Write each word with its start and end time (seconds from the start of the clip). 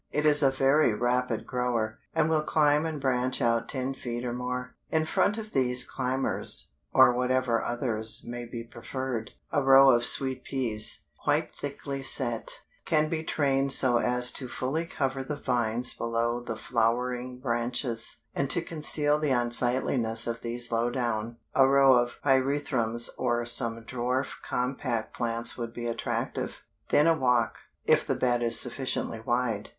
It 0.11 0.25
is 0.25 0.41
a 0.41 0.49
very 0.49 0.95
rapid 0.95 1.45
grower, 1.45 1.99
and 2.15 2.27
will 2.27 2.41
climb 2.41 2.87
and 2.87 2.99
branch 2.99 3.39
out 3.39 3.69
ten 3.69 3.93
feet 3.93 4.25
or 4.25 4.33
more. 4.33 4.73
In 4.89 5.05
front 5.05 5.37
of 5.37 5.51
these 5.51 5.83
climbers, 5.83 6.69
or 6.91 7.13
whatever 7.13 7.63
others 7.63 8.23
may 8.25 8.45
be 8.45 8.63
preferred, 8.63 9.33
a 9.51 9.61
row 9.61 9.91
of 9.91 10.03
Sweet 10.03 10.43
Peas, 10.43 11.03
quite 11.23 11.53
thickly 11.53 12.01
set, 12.01 12.63
can 12.83 13.09
be 13.09 13.23
trained 13.23 13.73
so 13.73 13.97
as 13.97 14.31
to 14.31 14.47
fully 14.47 14.87
cover 14.87 15.23
the 15.23 15.35
vines 15.35 15.93
below 15.93 16.39
the 16.39 16.57
flowering 16.57 17.37
branches, 17.39 18.21
and 18.33 18.49
to 18.49 18.63
conceal 18.63 19.19
the 19.19 19.29
unsightliness 19.29 20.25
of 20.25 20.41
these 20.41 20.71
low 20.71 20.89
down, 20.89 21.37
a 21.53 21.67
row 21.67 21.93
of 21.93 22.17
Pyrethrums 22.23 23.11
or 23.19 23.45
some 23.45 23.83
dwarf 23.83 24.41
compact 24.41 25.13
plants 25.13 25.59
would 25.59 25.73
be 25.75 25.85
attractive. 25.85 26.63
Then 26.89 27.05
a 27.05 27.13
walk, 27.13 27.59
if 27.85 28.07
the 28.07 28.15
bed 28.15 28.41
is 28.41 28.59
sufficiently 28.59 29.19
wide. 29.19 29.69